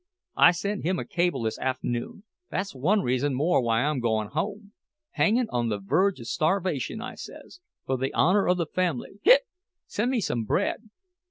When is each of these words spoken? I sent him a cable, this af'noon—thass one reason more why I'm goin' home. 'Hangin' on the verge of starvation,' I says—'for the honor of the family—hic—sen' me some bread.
I 0.37 0.49
sent 0.49 0.83
him 0.83 0.97
a 0.97 1.05
cable, 1.05 1.43
this 1.43 1.59
af'noon—thass 1.59 2.73
one 2.73 3.01
reason 3.03 3.35
more 3.35 3.61
why 3.61 3.83
I'm 3.83 3.99
goin' 3.99 4.29
home. 4.29 4.71
'Hangin' 5.11 5.45
on 5.51 5.69
the 5.69 5.77
verge 5.77 6.19
of 6.19 6.25
starvation,' 6.25 7.01
I 7.01 7.13
says—'for 7.13 7.97
the 7.99 8.11
honor 8.15 8.47
of 8.47 8.57
the 8.57 8.65
family—hic—sen' 8.65 10.09
me 10.09 10.19
some 10.19 10.43
bread. 10.45 10.89